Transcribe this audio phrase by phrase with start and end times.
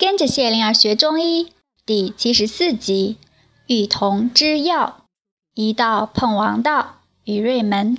[0.00, 1.52] 跟着谢灵儿学中医
[1.84, 3.18] 第七十四集：
[3.66, 5.04] 玉童之药。
[5.52, 7.98] 一道碰王道，于瑞门。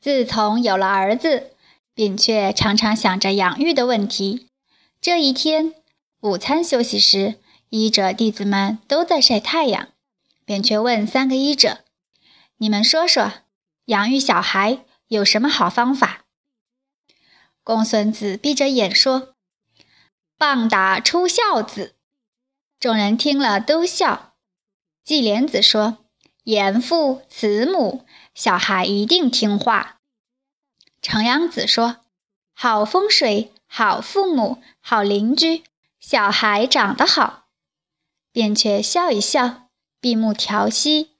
[0.00, 1.52] 自从有了儿子，
[1.94, 4.48] 扁鹊常常想着养育的问题。
[5.00, 5.74] 这一天
[6.22, 7.36] 午餐休息时，
[7.68, 9.90] 医者弟子们都在晒太阳。
[10.44, 11.84] 扁鹊问三个医者
[12.58, 13.32] ：“你们说说，
[13.84, 16.24] 养育小孩有什么好方法？”
[17.62, 19.31] 公孙子闭着眼说。
[20.42, 21.94] 棒打出孝子，
[22.80, 24.32] 众人听了都笑。
[25.04, 25.98] 季莲子说
[26.42, 30.00] ：“严父慈母，小孩一定听话。”
[31.00, 31.98] 程阳子说
[32.54, 35.62] ：“好风水，好父母，好邻居，
[36.00, 37.44] 小孩长得好。”
[38.34, 39.68] 扁鹊笑一笑，
[40.00, 41.10] 闭目调息。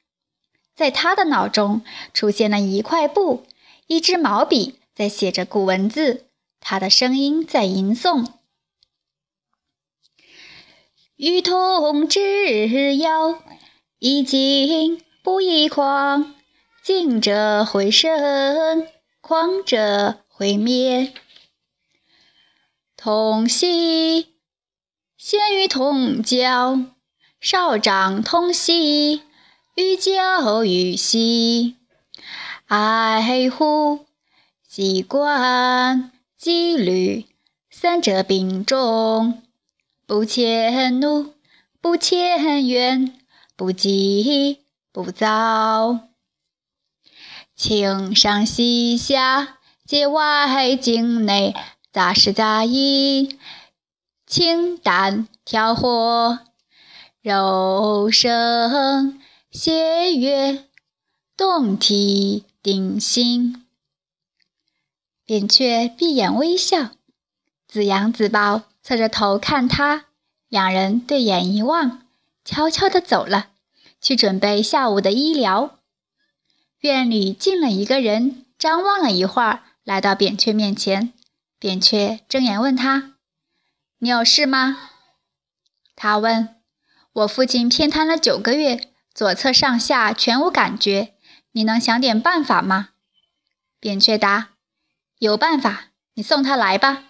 [0.75, 3.47] 在他的脑中出现了一块布，
[3.87, 6.27] 一支毛笔在写着古文字，
[6.59, 8.27] 他的声音在吟诵。
[11.23, 13.41] 与同之药，
[14.01, 16.35] 一金不一矿，
[16.83, 18.89] 精者会生，
[19.21, 21.13] 狂者会灭。
[22.97, 24.35] 童兮，
[25.17, 26.87] 先于同教，
[27.41, 29.23] 少长童兮，
[29.77, 31.77] 寓教于兮。
[32.67, 34.07] 爱护、
[34.67, 37.27] 习惯、纪律，
[37.71, 39.41] 三者并重。
[40.13, 41.33] 不迁怒，
[41.81, 43.19] 不迁怨，
[43.57, 44.59] 不急
[44.93, 46.01] 不躁。
[47.57, 51.55] 情上细下，界外境内，
[51.91, 53.39] 杂事杂音，
[54.27, 56.41] 清淡调和，
[57.23, 59.19] 柔声
[59.51, 60.69] 谐乐，
[61.39, 63.65] 动体定心。
[65.25, 66.91] 扁鹊闭眼微笑，
[67.67, 68.72] 子阳自抱。
[68.83, 70.07] 侧着头看他，
[70.49, 72.03] 两人对眼一望，
[72.45, 73.51] 悄悄地走了，
[74.01, 75.79] 去准备下午的医疗。
[76.81, 81.13] 院里进了一个人，张望了一会儿，来到扁鹊面前。
[81.61, 83.15] 扁鹊睁眼问他
[83.99, 84.91] ：“你有事吗？”
[85.95, 86.57] 他问
[87.15, 91.15] ：“我父亲偏瘫了九个月，左侧上下全无感觉，
[91.53, 92.89] 你能想点办法吗？”
[93.79, 94.55] 扁鹊答
[95.21, 97.05] ：“有办法，你送他来吧。”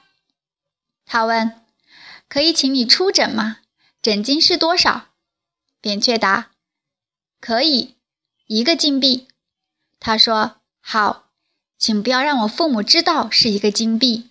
[1.06, 1.61] 他问。
[2.32, 3.58] 可以请你出诊吗？
[4.00, 5.08] 诊金是多少？
[5.82, 6.52] 扁鹊答
[7.38, 7.96] ：“可以，
[8.46, 9.28] 一个金币。”
[10.00, 11.28] 他说：“好，
[11.76, 14.30] 请不要让我父母知道是一个金币。”